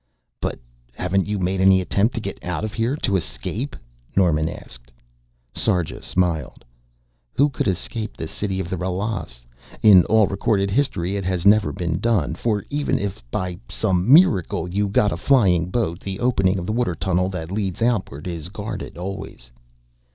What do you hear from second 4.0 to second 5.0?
Norman asked.